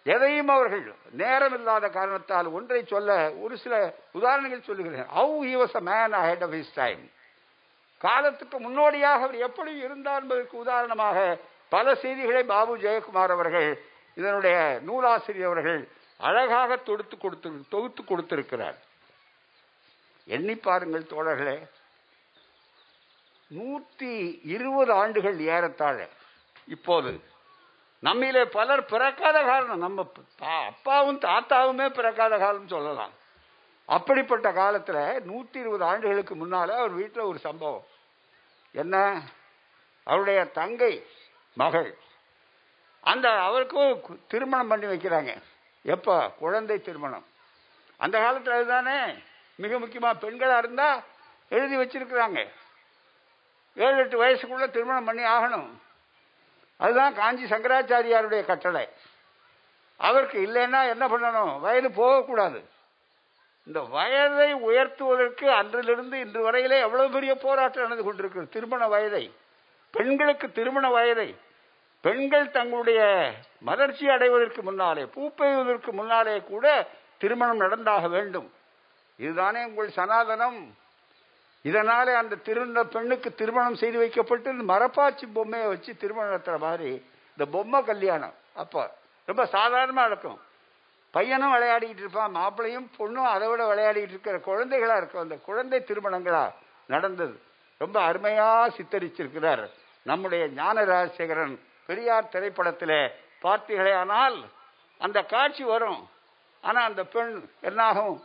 [0.06, 0.84] எதையும் அவர்கள்
[1.20, 3.74] நேரம் இல்லாத காரணத்தால் ஒன்றை சொல்ல ஒரு சில
[4.18, 5.08] உதாரணங்கள் சொல்லுகிறேன்.
[5.18, 7.02] How he was a man head of his time
[8.04, 11.18] காலத்துக்கு முன்னோடியாக அவர் எப்படி இருந்தார் என்பதற்கு உதாரணமாக
[11.74, 13.68] பல செய்திகளை பாபு ஜெயக்குமார் அவர்கள்
[14.20, 15.80] இதனுடைய நூலாசிரியர் அவர்கள்
[16.28, 18.78] அழகாக தொடுத்து கொடுத்து தொகுத்து கொடுத்திருக்கிறார்.
[20.28, 21.56] எண்ணி பாருங்கள் தோழர்களே.
[23.50, 24.12] நூற்றி
[24.56, 26.08] இருபது ஆண்டுகள் ஏறத்தாழ
[26.66, 27.20] இப்போது
[28.02, 33.10] நம்மிலே பலர் பிறக்காத காரணம் நம்ம பா- அப்பாவும் தாத்தாவுமே பிறக்காத காலம் சொல்லலாம்.
[33.86, 37.84] அப்படிப்பட்ட காலத்துல நூத்தி இருபது ஆண்டுகளுக்கு முன்னால அவர் வீட்டில் ஒரு சம்பவம்.
[38.72, 39.22] என்ன?
[40.04, 41.06] அவருடைய தங்கை
[41.54, 41.98] மகள்.
[43.00, 45.42] அந்த அவருக்கும் திருமணம் பண்ணி வைக்கிறாங்க.
[45.82, 46.30] எப்போ?
[46.30, 47.24] குழந்தை திருமணம்.
[47.96, 49.14] அந்த காலத்தில் அதுதானே?
[49.54, 51.02] மிக முக்கியமாக பெண்களாக இருந்தால்
[51.48, 52.48] எழுதி வச்சிருக்கிறாங்க.
[53.74, 55.70] ஏழு எட்டு வயசுக்குள்ள திருமணம் பண்ணி ஆகணும்.
[56.82, 58.88] அதுதான் காஞ்சி சங்கராச்சாரியாருடைய கட்டளை.
[59.96, 61.60] அவருக்கு இல்லைன்னா என்ன பண்ணணும்?
[61.60, 62.64] வயது போகக்கூடாது.
[63.66, 68.50] இந்த வயதை உயர்த்துவதற்கு அன்றிலிருந்து இன்று வரையிலே எவ்வளவு பெரிய போராட்டம் நடந்து கொண்டிருக்கிறது?
[68.50, 69.32] திருமண வயதை.
[69.90, 71.36] பெண்களுக்கு திருமண வயதை.
[72.00, 76.86] பெண்கள் தங்களுடைய மலர்ச்சி அடைவதற்கு முன்னாலே பூப்பெய்வதற்கு முன்னாலே கூட
[77.18, 78.52] திருமணம் நடந்தாக வேண்டும்.
[79.16, 80.60] இதுதானே உங்கள் சனாதனம்?
[81.64, 86.90] இதனாலே அந்த திருந்த பெண்ணுக்கு திருமணம் செய்து வைக்கப்பட்டு இந்த மரப்பாச்சி பொம்மையை வச்சு திருமணம் நடத்துற மாதிரி
[87.34, 88.34] இந்த பொம்மை கல்யாணம்.
[88.62, 88.82] அப்போ
[89.28, 90.40] ரொம்ப சாதாரணமாக நடக்கும்.
[91.14, 96.44] பையனும் விளையாடிக்கிட்டு இருப்பான் மாப்பிள்ளையும் பொண்ணும் அதை விட விளையாடிக்கிட்டு இருக்கிற குழந்தைகளா இருக்கும் அந்த குழந்தை திருமணங்களா
[96.86, 97.34] நடந்தது.
[97.78, 99.64] ரொம்ப அருமையா சித்தரிச்சிருக்கிறார்
[100.06, 101.54] நம்முடைய ஞான ராஜசேகரன்
[101.88, 102.98] பெரியார் திரைப்படத்தில்
[103.44, 104.36] பார்த்தீர்களே ஆனால்
[104.98, 106.00] அந்த காட்சி வரும்.
[106.60, 108.18] ஆனா அந்த பெண் என்னாகும்?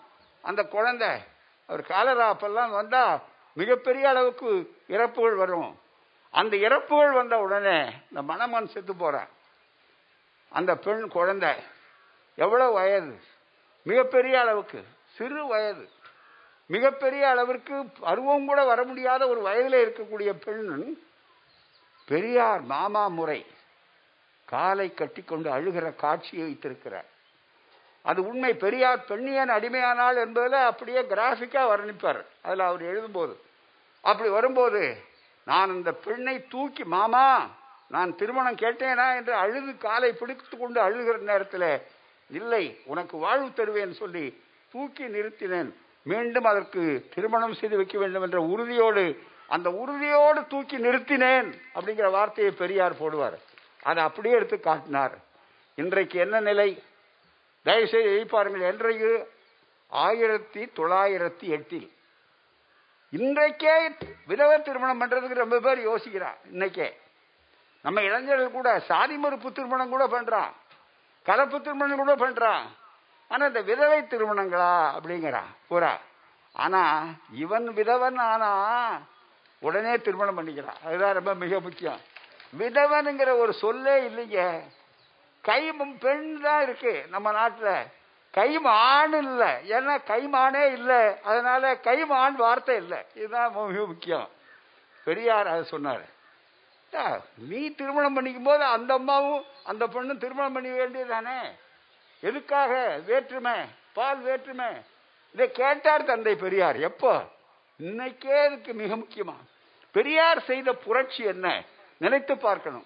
[0.43, 1.10] அந்த குழந்தை
[1.67, 3.19] அவர் காலரா அப்பெல்லாம் வந்தால்
[3.53, 4.49] மிகப்பெரிய அளவுக்கு
[4.88, 5.80] இறப்புகள் வரும்.
[6.32, 7.77] அந்த இறப்புகள் வந்த உடனே
[8.10, 9.27] இந்த மணமன் செத்து போகிறான்
[10.49, 11.53] அந்த பெண் குழந்தை
[12.36, 13.15] எவ்வளோ வயது?
[13.84, 15.89] மிகப்பெரிய அளவுக்கு சிறு வயது.
[16.67, 20.97] மிகப்பெரிய அளவிற்கு பருவம் கூட வர முடியாத ஒரு வயதில் இருக்கக்கூடிய பெண்
[22.06, 23.45] பெரியார் மாமா முறை
[24.45, 27.15] காலை கட்டிக்கொண்டு அழுகிற காட்சியை வைத்திருக்கிறார்.
[28.08, 28.52] அது உண்மை.
[28.63, 32.22] பெரியார் பெண்ணியன் அடிமையானாள் என்பதில் அப்படியே கிராஃபிக்காக வர்ணிப்பார்.
[32.41, 33.34] அதில் அவர் எழுதும்போது.
[34.02, 34.82] அப்படி வரும்போது
[35.46, 37.28] நான் இந்த பெண்ணை தூக்கி மாமா
[37.88, 39.08] நான் திருமணம் கேட்டேனா?
[39.15, 41.70] என்று அழுது காலை பிடித்து கொண்டு அழுகிற நேரத்தில்
[42.32, 44.26] இல்லை உனக்கு வாழ்வு தருவேன் சொல்லி
[44.72, 45.72] தூக்கி நிறுத்தினேன்.
[46.04, 46.82] மீண்டும் அதற்கு
[47.15, 49.06] திருமணம் செய்து வைக்க வேண்டும் என்ற உறுதியோடு
[49.48, 53.38] அந்த உறுதியோடு தூக்கி நிறுத்தினேன் அப்படிங்கிற வார்த்தையை பெரியார் போடுவார்.
[53.84, 55.15] அதை அப்படியே எடுத்து காட்டினார்.
[55.76, 56.70] இன்றைக்கு என்ன நிலை?
[57.63, 59.32] தயவுசெய்து எழுதி பாருங்கள் என்றைக்கு?
[59.88, 61.91] ஆயிரத்தி தொள்ளாயிரத்தி எட்டில்.
[63.12, 63.96] இன்றைக்கே
[64.28, 66.93] விதவை திருமணம் பண்றதுக்கு ரொம்ப பேர் யோசிக்கிறான் இன்னைக்கே
[67.82, 70.52] நம்ம இளைஞர்கள் கூட சாதி மறுப்பு திருமணம் கூட பண்றான்.
[71.24, 72.63] கலப்பு திருமணம் கூட பண்றான்.
[73.28, 75.98] ஆனா இந்த விதவை திருமணங்களா அப்படிங்கிறான் பூரா
[76.54, 78.52] ஆனா இவன் விதவன் ஆனா
[79.60, 80.86] உடனே திருமணம் பண்ணிக்கிறான்.
[80.86, 82.00] அதுதான் ரொம்ப மிக முக்கியம்.
[82.60, 84.62] விதவனுங்கிற ஒரு சொல்லே இல்லைங்க.
[85.48, 87.86] கைமம் பெண் தான் இருக்கு நம்ம நாட்டில்.
[88.38, 89.72] கைமான் இல்லை.
[89.72, 91.22] ஏன்னா கைமானே இல்லை.
[91.22, 92.98] அதனால கைமான் வார்த்தை இல்லை.
[93.14, 94.30] இதுதான் மிக முக்கியம்.
[95.04, 96.16] பெரியார் அதை சொன்னார்.
[97.38, 101.40] நீ திருமணம் பண்ணிக்கும் போது அந்த அம்மாவும் அந்த பொண்ணும் திருமணம் பண்ணி வேண்டியதானே
[102.20, 103.00] எதுக்காக?
[103.06, 103.60] வேற்றுமை.
[103.94, 104.66] பால் வேற்றுமை.
[105.34, 106.76] இதை கேட்டார் தந்தை பெரியார்.
[106.76, 107.24] எப்போ?
[107.80, 109.36] இன்னைக்கே இதுக்கு மிக முக்கியமா.
[109.92, 111.64] பெரியார் செய்த புரட்சி என்ன?
[111.98, 112.86] நினைத்து பார்க்கணும்.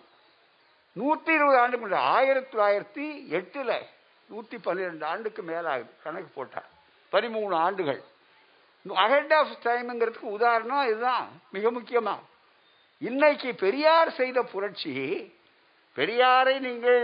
[1.00, 3.06] நூற்றி இருபது ஆண்டு முன்னாடி ஆயிரத்தி தொள்ளாயிரத்தி
[3.38, 3.76] எட்டில்
[4.30, 6.70] நூற்றி பன்னிரெண்டு ஆண்டுக்கு மேலாகுது கணக்கு போட்டார்.
[7.14, 8.02] பதிமூணு ஆண்டுகள்.
[9.06, 11.26] அஹெட் ஆஃப் டைம்ங்கிறதுக்கு உதாரணம் இதுதான்
[11.56, 12.28] மிக முக்கியமாக
[13.02, 14.94] இன்னைக்கு பெரியார் செய்த புரட்சி
[15.98, 17.00] பெரியாரை நீங்கள்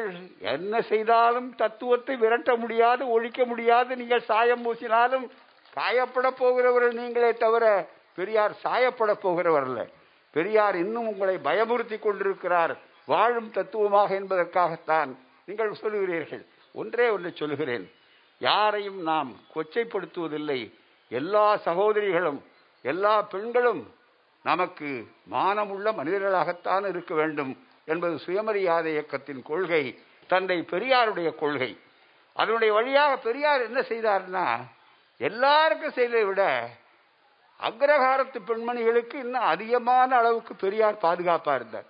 [0.54, 5.26] என்ன செய்தாலும் தத்துவத்தை விரட்ட முடியாது ஒழிக்க முடியாது நீங்கள் சாயம் பூசினாலும்
[5.78, 7.66] காயப்பட போகிறவர்கள் நீங்களே தவிர
[8.20, 9.90] பெரியார் சாயப்பட போகிறவர்கள்
[10.36, 12.76] பெரியார் இன்னும் உங்களை பயமுறுத்தி கொண்டிருக்கிறார்.
[13.08, 15.12] வாழும் தத்துவமாக என்பதற்காகத்தான்
[15.48, 16.44] நீங்கள் சொல்லுகிறீர்கள்.
[16.82, 17.86] ஒன்றே ஒன்று சொல்லுகிறேன்.
[18.40, 20.60] யாரையும் நாம் கொச்சைப்படுத்துவதில்லை.
[21.12, 22.40] எல்லா சகோதரிகளும்
[22.82, 23.84] எல்லா பெண்களும்
[24.44, 24.90] நமக்கு
[25.32, 27.54] மானமுள்ள மனிதர்களாகத்தான் இருக்க வேண்டும்
[27.86, 29.84] என்பது சுயமரியாதை இயக்கத்தின் கொள்கை
[30.32, 31.72] தந்தை பெரியாருடைய கொள்கை.
[32.34, 34.46] அதனுடைய வழியாக பெரியார் என்ன செய்தார்னா
[35.18, 36.44] எல்லாருக்கும் செய்ததை விட
[37.60, 41.88] அக்ரஹாரத்து பெண்மணிகளுக்கு இன்னும் அதிகமான அளவுக்கு பெரியார் பாதுகாப்பாக இருந்தார்.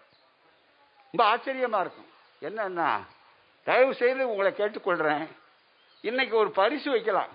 [1.11, 2.09] ரொம்ப ஆச்சரியமா இருக்கும்.
[2.41, 2.89] என்னன்னா
[3.63, 5.27] தயவு செய்து உங்களை கேட்டுக்கொள்றேன்.
[6.01, 7.31] இன்னைக்கு ஒரு பரிசு வைக்கலாம்.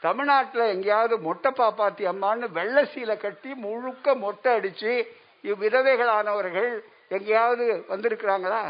[0.00, 4.92] தமிழ்நாட்டில் எங்கேயாவது மொட்டை பாப்பாத்தி அம்மான்னு வெள்ளை சீலை கட்டி முழுக்க மொட்டை அடிச்சு
[5.42, 6.70] இவ்விதவைகளானவர்கள்
[7.08, 8.62] எங்கேயாவது வந்திருக்கிறாங்களா?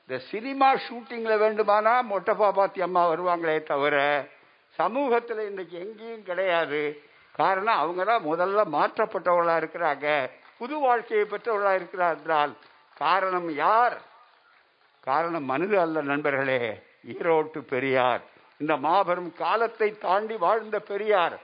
[0.00, 3.96] இந்த சினிமா ஷூட்டிங்கில் வேண்டுமானா மொட்டை பாப்பாத்தி அம்மா வருவாங்களே தவிர
[4.78, 7.02] சமூகத்தில் இன்னைக்கு எங்கேயும் கிடையாது.
[7.32, 10.30] காரணம் அவங்க தான் முதல்ல மாற்றப்பட்டவர்களாக இருக்கிறாங்க.
[10.58, 12.54] புது வாழ்க்கையை பெற்றவர்களாக இருக்கிறார்களால்
[12.98, 14.00] காரணம் யார்?
[15.00, 16.82] காரணம் மனித அல்ல நண்பர்களே.
[17.06, 18.22] ஈரோட்டு பெரியார்.
[18.58, 21.36] இந்த மாபெரும் காலத்தை தாண்டி வாழ்ந்த பெரியார்.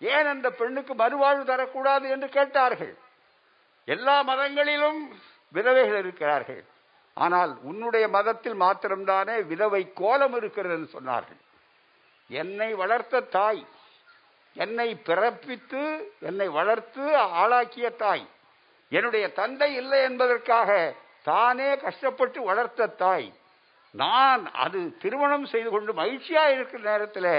[0.00, 2.96] ஏன் அந்த பெண்ணுக்கு மறுவாழ்வு தரக்கூடாது என்று கேட்டார்கள்?
[3.84, 5.00] எல்லா மதங்களிலும்
[5.52, 6.64] விதவைகள் இருக்கிறார்கள்.
[7.14, 11.40] ஆனால் உன்னுடைய மதத்தில் மாத்திரம்தானே விதவை கோலம் இருக்கிறது என்று சொன்னார்கள்.
[12.28, 13.66] என்னை வளர்த்த தாய்
[14.54, 15.82] என்னை பிறப்பித்து
[16.20, 18.26] என்னை வளர்த்து ஆளாக்கிய தாய்.
[18.92, 20.68] என்னுடைய தந்தை இல்லை என்பதற்காக
[21.24, 23.28] தானே கஷ்டப்பட்டு வளர்த்த தாய்.
[23.94, 27.32] நான் அது திருமணம் செய்து கொண்டு மகிழ்ச்சியா இருக்கிற நேரத்தில்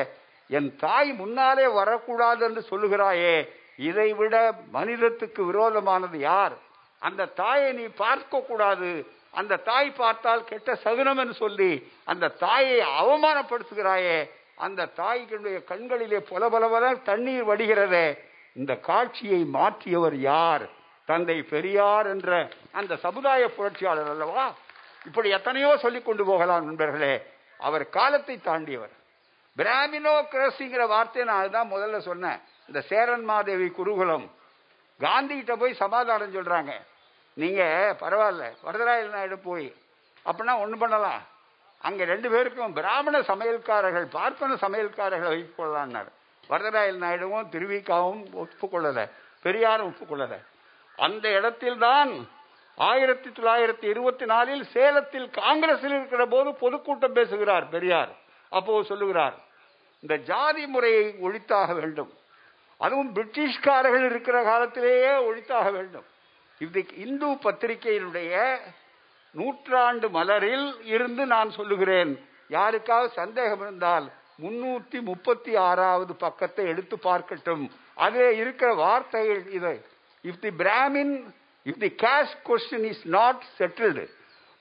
[0.50, 3.36] என் தாய் முன்னாலே வரக்கூடாது என்று சொல்லுகிறாயே
[3.80, 4.36] இதைவிட
[4.72, 6.56] மனிதத்துக்கு விரோதமானது யார்?
[7.02, 8.90] அந்த தாயை நீ பார்க்க கூடாது
[9.34, 11.72] அந்த தாய் பார்த்தால் கெட்ட சகுனம் என்று சொல்லி
[12.06, 14.18] அந்த தாயை அவமானப்படுத்துகிறாயே
[14.58, 18.08] அந்த தாய்களுடைய கண்களிலே பொலபலவன தண்ணீர் வடிகிறதே
[18.56, 20.66] இந்த காட்சியை மாற்றியவர் யார்?
[21.10, 24.54] தந்தை பெரியார் என்ற அந்த சமுதாய புரட்சியாளர் அல்லவா?
[25.06, 27.24] இப்படி எத்தனையோ சொல்லிக் கொண்டு போகலாம் நண்பர்களே.
[27.58, 28.93] அவர் காலத்தை தாண்டியவர்.
[29.58, 32.39] பிராமினோ கிரசிங்கிற வார்த்தையை நான் அதுதான் முதல்ல சொன்னேன்.
[32.67, 34.32] இந்த சேரன் மாதேவி குருகுலம்.
[35.00, 36.72] காந்திகிட்ட போய் சமாதானம் சொல்றாங்க.
[37.34, 39.76] நீங்க பரவாயில்ல வரதராயல் நாயுடு போய்.
[40.26, 41.22] அப்படின்னா ஒன்று பண்ணலாம்.
[41.80, 46.12] அங்க ரெண்டு பேருக்கும் பிராமண சமையல்காரர்கள் பார்ப்பன சமையல்காரர்களை வைத்துக் கொள்ளலாம்னாரு.
[46.50, 49.10] வரதராயல் நாயுடுவும் திருவிக்காவும் ஒப்புக்கொள்ளலை.
[49.41, 50.39] பெரியாரும் ஒப்புக்கொள்ளலை.
[51.08, 52.12] அந்த இடத்தில்தான்
[52.78, 58.12] ஆயிரத்தி தொள்ளாயிரத்தி இருபத்தி நாலில் சேலத்தில் காங்கிரஸில் இருக்கிற போது பொதுக்கூட்டம் பேசுகிறார் பெரியார்.
[58.50, 59.38] அப்போ சொல்லுகிறார்
[60.04, 62.12] இந்த ஜாதி முறையை ஒழித்தாக வேண்டும்.
[62.78, 66.08] அதுவும் பிரிட்டிஷ்காரர்கள் இருக்கிற காலத்திலேயே ஒழித்தாக வேண்டும்.
[66.66, 68.34] இது இந்து பத்திரிகையினுடைய
[69.32, 72.14] நூற்றாண்டு மலரில் இருந்து நான் சொல்லுகிறேன்.
[72.58, 74.08] யாருக்காவது சந்தேகம் இருந்தால்
[74.44, 77.64] முன்னூத்தி முப்பத்தி ஆறாவது பக்கத்தை எடுத்து பார்க்கட்டும்.
[78.06, 79.78] அதில் இருக்கிற வார்த்தைகள் இதை
[80.23, 81.13] if the Brahmin
[81.65, 84.05] if the caste question is not settled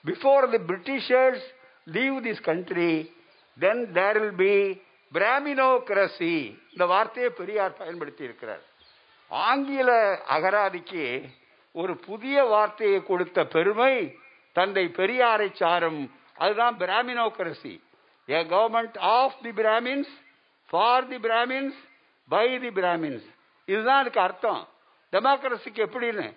[0.05, 1.45] before the Britishers
[1.87, 2.93] leave this country
[3.57, 4.53] then there will be
[5.11, 6.35] Brahminocracy
[6.71, 8.63] இந்த வார்த்தையை பெரியார் பயன்படுத்தி இருக்கிறார்
[9.31, 9.89] ஆங்கில
[10.35, 11.05] அகராதிக்கு
[11.75, 13.93] ஒரு புதிய வார்த்தையை கொடுத்த பெருமை
[14.55, 16.01] தந்தை பெரியாரை சாரும்.
[16.35, 17.73] அதுதான் Brahminocracy
[18.29, 20.11] a government of the Brahmins
[20.69, 21.77] for the Brahmins
[22.29, 23.27] by the Brahmins
[23.67, 24.61] இதுதான் அதுக்கு அர்த்தம்.
[25.11, 26.27] டெமோக்ரஸிக்கு எப்படின்னு?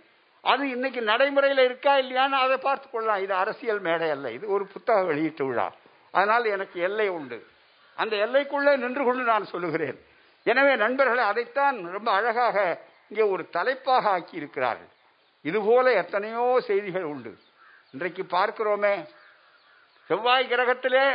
[0.40, 3.22] அது இன்னைக்கு நடைமுறையில் இருக்கா இல்லையான்னு அதை பார்த்து கொள்ளலாம்.
[3.22, 4.30] இது அரசியல் மேடை அல்ல.
[4.30, 5.66] இது ஒரு புத்தக வெளியீட்டு விழா.
[6.10, 7.46] அதனால் எனக்கு எல்லை உண்டு.
[7.94, 9.98] அந்த எல்லைக்குள்ளே நின்று கொண்டு நான் சொல்லுகிறேன்.
[10.44, 12.56] எனவே நண்பர்கள் அதைத்தான் ரொம்ப அழகாக
[13.08, 14.90] இங்கே ஒரு தலைப்பாக ஆக்கி இருக்கிறார்கள்
[15.42, 17.32] இதுபோல எத்தனையோ செய்திகள் உண்டு.
[17.92, 18.94] இன்றைக்கு பார்க்கிறோமே
[20.06, 21.06] செவ்வாய் கிரகத்திலே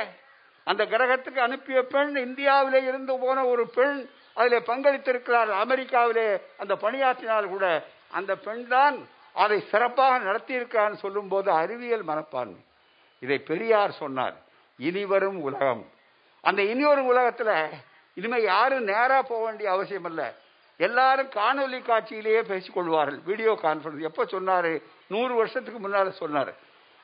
[0.72, 4.00] அந்த கிரகத்துக்கு அனுப்பிய பெண் இந்தியாவிலே இருந்து போன ஒரு பெண்
[4.40, 5.52] அதில் பங்களித்திருக்கிறார்.
[5.64, 6.28] அமெரிக்காவிலே
[6.62, 7.68] அந்த பணியாற்றினால் கூட
[8.18, 8.98] அந்த பெண் தான்
[9.44, 12.60] அதை சிறப்பாக நடத்தியிருக்கிறான்னு சொல்லும்போது அறிவியல் மனப்பான்மை.
[13.24, 14.36] இதை பெரியார் சொன்னார்.
[14.80, 15.84] இனிவரும் உலகம்.
[16.50, 20.28] அந்த இனிவரும் உலகத்தில் இனிமேல் இனிமே யாரும் நேராக போக வேண்டிய அவசியம் இல்லை.
[20.86, 24.72] எல்லாரும் காணொலி காட்சியிலேயே பேசிக்கொள்வார்கள் வீடியோ கான்ஃபரன்ஸ் எப்போ சொன்னார்?
[25.14, 26.52] நூறு வருஷத்துக்கு முன்னால் சொன்னார்.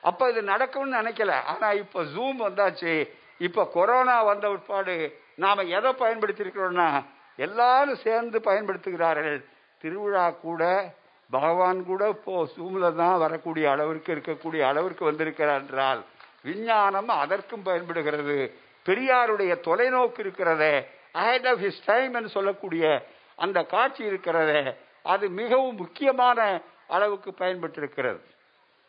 [0.08, 1.34] அப்போ இது நடக்கும்னு நினைக்கல.
[1.52, 2.94] ஆனால் இப்போ ஜூம் வந்தாச்சு.
[3.38, 7.04] இப்ப கொரோனா வந்த உட்பாடு நாம எதை பயன்படுத்தியிருக்கிறோம்னா
[7.36, 9.44] எல்லாரும் சேர்ந்து பயன்படுத்துகிறார்கள்.
[9.80, 10.94] திருவிழா கூட
[11.30, 16.04] பகவான் கூட இப்போ சூமில் தான் வரக்கூடிய அளவிற்கு இருக்கக்கூடிய அளவிற்கு வந்திருக்கிறார் என்றால்
[16.42, 18.54] விஞ்ஞானம் அதற்கும் பயன்படுகிறது.
[18.86, 26.60] பெரியாருடைய தொலைநோக்கு இருக்கிறதே அஹெட் ஆஃப் ஹிஸ் டைம் என்று சொல்லக்கூடிய அந்த காட்சி இருக்கிறதே அது மிகவும் முக்கியமான
[26.88, 28.20] அளவுக்கு பயன்பட்டிருக்கிறது.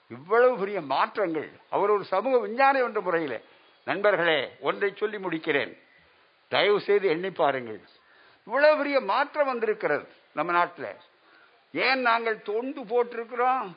[0.07, 1.49] இவ்வளவு பெரிய மாற்றங்கள்.
[1.69, 3.41] அவர் ஒரு சமூக விஞ்ஞானி என்ற முறையில்.
[3.85, 5.77] நண்பர்களே ஒன்றை சொல்லி முடிக்கிறேன்.
[6.47, 7.81] தயவு செய்து எண்ணி பாருங்கள்.
[8.45, 10.95] இவ்வளவு பெரிய மாற்றம் வந்திருக்கிறது நம்ம நாட்டில்.
[11.71, 13.71] ஏன் நாங்கள் தொண்டு போட்டிருக்கிறோம்?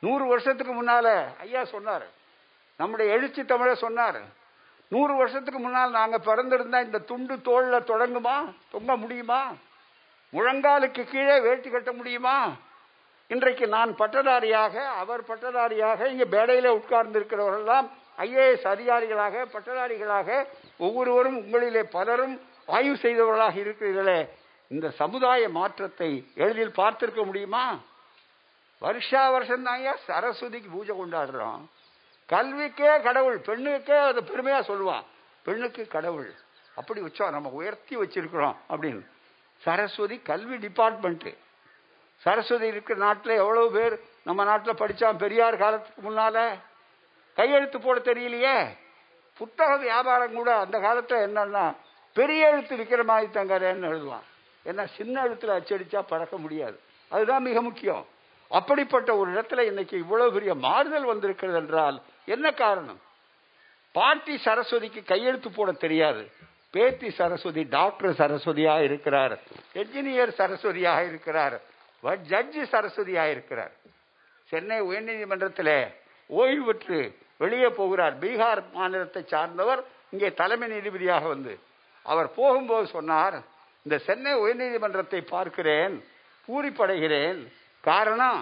[0.00, 2.06] நூறு வருஷத்துக்கு முன்னால ஐயா சொன்னார்.
[2.76, 4.20] நம்முடைய எழுச்சி தமிழ சொன்னார்.
[4.88, 8.54] நூறு வருஷத்துக்கு முன்னால் நாங்க பிறந்திருந்தா இந்த துண்டு தோல்ல தொடங்குமா?
[8.70, 9.52] தொங்க முடியுமா?
[10.32, 12.52] முழங்காலுக்கு கீழே வேட்டி கட்ட முடியுமா?
[13.26, 17.90] இன்றைக்கு நான் பட்டதாரியாக அவர் பட்டதாரியாக இங்க பேடையில உட்கார்ந்துருக்கிறவரெல்லாம்
[18.20, 20.46] ஐஏஎஸ் அதிகாரிகளாக பட்டதாரிகளாக
[20.78, 24.28] ஒவ்வொருவரும் உங்களிலே பலரும் ஆய்வு செய்தவர்களாக இருக்கிறீர்களே.
[24.68, 27.78] இந்த சமுதாய மாற்றத்தை எளிதில் பார்த்திருக்க முடியுமா?
[28.78, 29.66] வருஷா வருஷம்
[30.06, 31.66] சரஸ்வதிக்கு பூஜை கொண்டாடுறோம்.
[32.28, 35.04] கல்விக்கே கடவுள் பெண்ணுக்கே அதை பெருமையாக சொல்லுவான்.
[35.42, 36.34] பெண்ணுக்கு கடவுள்.
[36.74, 39.06] அப்படி வச்சோம் நம்ம உயர்த்தி வச்சிருக்கிறோம் அப்படின்னு.
[39.56, 41.36] சரஸ்வதி கல்வி டிபார்ட்மெண்ட்டு
[42.16, 46.58] சரஸ்வதி இருக்கிற நாட்டில் எவ்வளவு பேர் நம்ம நாட்டில் படித்தான் பெரியார் காலத்துக்கு முன்னால?
[47.34, 48.76] கையெழுத்து போட தெரியலையே.
[49.38, 51.76] புத்தக வியாபாரம் கூட அந்த காலத்தில் என்னன்னா
[52.14, 54.26] பெரிய எழுத்து விற்கிற மாதிரி தங்கறேன்னு எழுதுவான்.
[54.64, 56.80] ஏன்னா சின்ன எழுத்துல அச்சடிச்சா பறக்க முடியாது.
[57.08, 58.06] அதுதான் மிக முக்கியம்.
[58.48, 63.00] அப்படிப்பட்ட ஒரு இடத்துல இன்னைக்கு இவ்வளவு பெரிய மாறுதல் வந்திருக்கிறது என்றால் என்ன காரணம்?
[63.92, 66.30] பாட்டி சரஸ்வதிக்கு கையெழுத்து போட தெரியாது.
[66.70, 69.38] பேத்தி சரஸ்வதி டாக்டர் சரஸ்வதியா இருக்கிறார்.
[69.74, 71.60] என்ஜினியர் சரஸ்வதியாக இருக்கிறார்.
[72.02, 73.72] ஜட்ஜி சரஸ்வதியாக இருக்கிறார்.
[74.44, 75.94] சென்னை உயர்நீதிமன்றத்தில்
[76.38, 76.98] ஓய்வு பெற்று
[77.42, 78.14] வெளியே போகிறார்.
[78.22, 79.80] பீகார் மாநிலத்தை சார்ந்தவர்
[80.12, 81.52] இங்கே தலைமை நீதிபதியாக வந்து
[82.06, 83.36] அவர் போகும்போது சொன்னார்
[83.86, 85.94] இந்த சென்னை உயர்நீதிமன்றத்தை பார்க்கிறேன்
[86.48, 87.40] பூரிப்படைகிறேன்.
[87.84, 88.40] காரணம்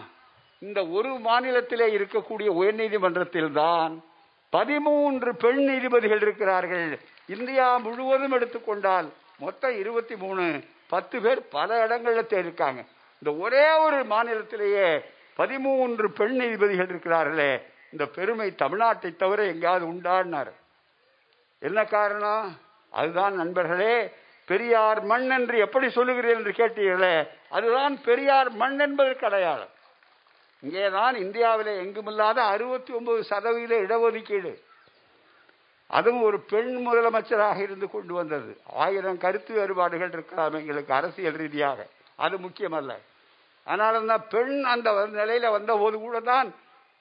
[0.62, 3.92] இந்த ஒரு மாநிலத்திலே இருக்கக்கூடிய உயர்நீதிமன்றத்தில் தான்
[4.52, 6.88] பதிமூன்று பெண் நீதிபதிகள் இருக்கிறார்கள்.
[7.36, 9.08] இந்தியா முழுவதும் எடுத்துக்கொண்டால்
[9.44, 10.44] மொத்தம் இருபத்தி மூணு
[10.92, 12.80] பத்து பேர் பல இடங்களில் இருக்காங்க
[13.22, 14.88] இந்த ஒரே ஒரு மாநிலத்திலேயே
[15.40, 17.52] பதிமூன்று பெண் நீதிபதிகள் இருக்கிறார்களே
[17.92, 20.52] இந்த பெருமை தமிழ்நாட்டை தவிர எங்கேயாவது உண்டாடினார்
[21.62, 22.58] என்ன காரணம்?
[22.90, 23.94] அதுதான் நண்பர்களே
[24.44, 29.72] பெரியார் மண் என்று எப்படி சொல்லுகிறீர்கள் என்று கேட்டீர்களே அதுதான் பெரியார் மண் என்பதற்கு அடையாளம்.
[30.62, 34.52] இங்கேதான் இந்தியாவிலே எங்குமில்லாத அறுபத்தி ஒன்பது சதவீத இடஒதுக்கீடு.
[35.86, 38.60] அதுவும் ஒரு பெண் முதலமைச்சராக இருந்து கொண்டு வந்தது.
[38.84, 41.86] ஆயிரம் கருத்து வேறுபாடுகள் இருக்கலாம் எங்களுக்கு அரசியல் ரீதியாக.
[42.16, 42.92] அது முக்கியமல்ல.
[43.66, 46.48] ஆனால் தான் பெண் அந்த நிலையில வந்த போது கூட தான்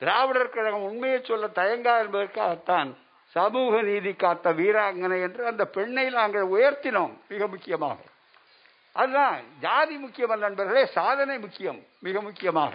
[0.02, 2.90] திராவிடர் கழகம் உண்மையை சொல்ல தயங்கா என்பதற்காகத்தான்
[3.36, 7.98] சமூக நீதி காத்த வீராங்கனை என்று அந்த பெண்ணை நாங்கள் உயர்த்தினோம் மிக முக்கியமாக.
[8.96, 12.74] அதுதான் ஜாதி முக்கியம் நண்பர்களே சாதனை முக்கியம் மிக முக்கியமாக.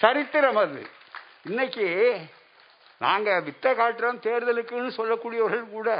[0.00, 0.80] சரித்திரம் அது.
[1.44, 1.86] இன்னைக்கு
[3.00, 5.90] நாங்கள் வித்த காட்டுறோம் தேர்தலுக்குன்னு சொல்லக்கூடியவர்கள் கூட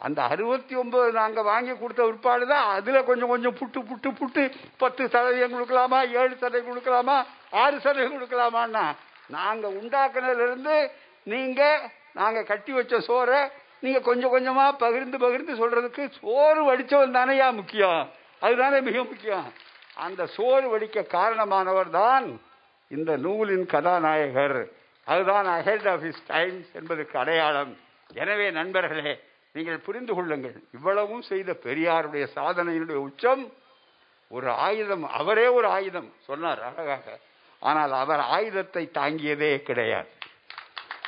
[0.00, 4.42] அந்த அறுபத்தி ஒன்பது நாங்கள் வாங்கி கொடுத்த விற்பாடு தான் அதில் கொஞ்சம் கொஞ்சம் புட்டு புட்டு புட்டு
[4.76, 7.16] பத்து சதவீதம் கொடுக்கலாமா ஏழு சதவீதம் கொடுக்கலாமா
[7.62, 8.84] ஆறு சதவீதம் கொடுக்கலாமான்னா
[9.28, 10.76] நாங்க உண்டாக்குனதுலேருந்து
[11.24, 11.62] நீங்கள் நீங்க
[12.12, 13.40] நாங்க கட்டி வச்ச சோறை
[13.80, 18.02] நீங்க கொஞ்சம் கொஞ்சமா பகிர்ந்து பகிர்ந்து சொல்றதுக்கு சோறு வடிச்சவன் தானேயா முக்கியம்.
[18.40, 19.52] அதுதானே மிக முக்கியம்.
[19.94, 22.40] அந்த சோறு வடிக்க காரணமானவர் தான்
[22.90, 24.68] இந்த நூலின் கதாநாயகர்.
[25.06, 27.72] அதுதான் அஹெட் ஆஃப் இஸ் டைம்ஸ் என்பதற்கு அடையாளம்.
[28.14, 29.12] எனவே நண்பர்களே
[29.52, 30.56] நீங்கள் புரிந்து கொள்ளுங்கள்.
[30.72, 33.52] இவ்வளவும் செய்த பெரியாருடைய சாதனையினுடைய உச்சம்
[34.30, 37.18] ஒரு ஆயுதம் அவரே ஒரு ஆயுதம் சொன்னார் அழகாக.
[37.62, 40.10] ஆனால் அவர் ஆயுதத்தை தாங்கியதே கிடையாது.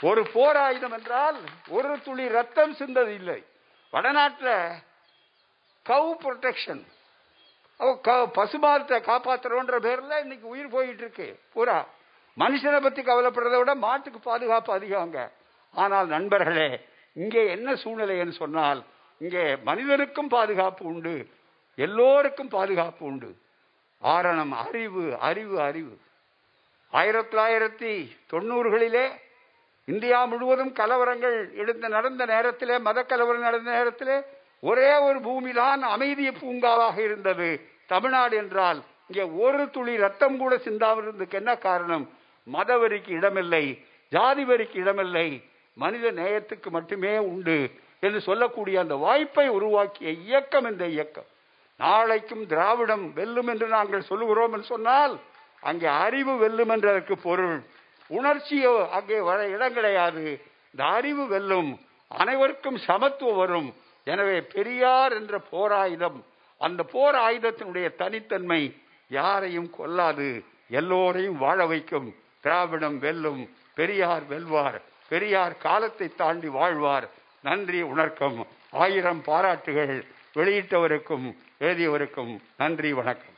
[0.08, 1.38] ஒரு போர் ஆயுதம் என்றால்
[1.76, 3.40] ஒரு துளி ரத்தம் சிந்தது இல்லை
[3.92, 4.54] வடநாட்டில்
[5.86, 6.84] கவு ப்ரொடெக்ஷன்
[8.36, 11.78] பசுமாரத்தை காப்பாற்றுறோன்ற பேர்ல இன்னைக்கு உயிர் போயிட்டு இருக்கு பூரா.
[12.36, 15.18] மனுஷனை பத்தி கவலைப்படுறதை விட மாட்டுக்கு பாதுகாப்பு அதிகங்க
[15.74, 16.68] ஆனால் நண்பர்களே
[17.16, 18.80] இங்கே என்ன சூழ்நிலைன்னு சொன்னால்
[19.20, 21.14] இங்கே மனிதனுக்கும் பாதுகாப்பு உண்டு
[21.78, 23.30] எல்லோருக்கும் பாதுகாப்பு உண்டு.
[24.02, 25.94] ஆரணம் அறிவு அறிவு அறிவு.
[26.92, 27.90] ஆயிரத்தி தொள்ளாயிரத்தி
[28.32, 29.06] தொண்ணூறுகளிலே
[29.88, 34.16] இந்தியா முழுவதும் கலவரங்கள் எடுத்து நடந்த நேரத்திலே மத கலவரம் நடந்த நேரத்திலே
[34.62, 37.48] ஒரே ஒரு பூமிதான் அமைதிய பூங்காவாக இருந்தது.
[37.86, 42.04] தமிழ்நாடு என்றால் இங்கே ஒரு துளி ரத்தம் கூட சிந்தாமல் இருந்ததுக்கு என்ன காரணம்?
[42.46, 43.64] மதவெறிக்கு இடமில்லை
[44.12, 45.28] ஜாதி வரிக்கு இடமில்லை
[45.76, 47.58] மனித நேயத்துக்கு மட்டுமே உண்டு
[48.00, 51.28] என்று சொல்லக்கூடிய அந்த வாய்ப்பை உருவாக்கிய இயக்கம் இந்த இயக்கம்.
[51.80, 55.14] நாளைக்கும் திராவிடம் வெல்லும் என்று நாங்கள் சொல்லுகிறோம் என்று சொன்னால்
[55.60, 57.58] அங்கே அறிவு வெல்லும் என்றதற்கு பொருள்.
[58.10, 60.24] உணர்ச்சியோ அங்கே வர இடம் கிடையாது.
[60.70, 61.70] இந்த அறிவு வெல்லும்
[62.08, 63.74] அனைவருக்கும் சமத்துவம் வரும்.
[64.04, 66.24] எனவே பெரியார் என்ற போர் ஆயுதம்
[66.60, 68.62] அந்த போர் ஆயுதத்தினுடைய தனித்தன்மை
[69.08, 70.28] யாரையும் கொல்லாது
[70.70, 72.14] எல்லோரையும் வாழ வைக்கும்.
[72.40, 73.42] திராவிடம் வெல்லும்
[73.74, 74.78] பெரியார் வெல்வார்.
[75.08, 77.08] பெரியார் காலத்தை தாண்டி வாழ்வார்.
[77.42, 81.26] நன்றி உணர்க்கும் ஆயிரம் பாராட்டுகள் வெளியிட்டவருக்கும்
[81.58, 83.36] எழுதியவருக்கும் நன்றி வணக்கம்.